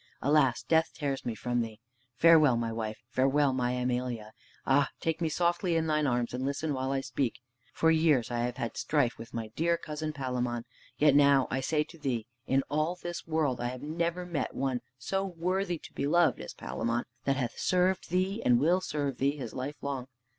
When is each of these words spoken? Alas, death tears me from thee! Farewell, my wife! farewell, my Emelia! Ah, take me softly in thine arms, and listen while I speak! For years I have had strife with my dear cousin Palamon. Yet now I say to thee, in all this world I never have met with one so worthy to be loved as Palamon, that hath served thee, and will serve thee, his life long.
Alas, 0.19 0.63
death 0.63 0.89
tears 0.95 1.27
me 1.27 1.35
from 1.35 1.61
thee! 1.61 1.79
Farewell, 2.15 2.57
my 2.57 2.73
wife! 2.73 2.97
farewell, 3.11 3.53
my 3.53 3.73
Emelia! 3.73 4.31
Ah, 4.65 4.89
take 4.99 5.21
me 5.21 5.29
softly 5.29 5.75
in 5.75 5.85
thine 5.85 6.07
arms, 6.07 6.33
and 6.33 6.43
listen 6.43 6.73
while 6.73 6.91
I 6.91 7.01
speak! 7.01 7.39
For 7.75 7.91
years 7.91 8.31
I 8.31 8.39
have 8.39 8.57
had 8.57 8.77
strife 8.77 9.19
with 9.19 9.31
my 9.31 9.49
dear 9.49 9.77
cousin 9.77 10.11
Palamon. 10.11 10.65
Yet 10.97 11.13
now 11.13 11.47
I 11.51 11.59
say 11.61 11.83
to 11.83 11.99
thee, 11.99 12.25
in 12.47 12.63
all 12.67 12.95
this 12.95 13.27
world 13.27 13.61
I 13.61 13.77
never 13.77 14.23
have 14.23 14.33
met 14.33 14.55
with 14.55 14.59
one 14.61 14.81
so 14.97 15.23
worthy 15.23 15.77
to 15.77 15.93
be 15.93 16.07
loved 16.07 16.39
as 16.39 16.55
Palamon, 16.55 17.03
that 17.25 17.35
hath 17.37 17.59
served 17.59 18.09
thee, 18.09 18.41
and 18.43 18.59
will 18.59 18.81
serve 18.81 19.19
thee, 19.19 19.37
his 19.37 19.53
life 19.53 19.75
long. 19.83 20.07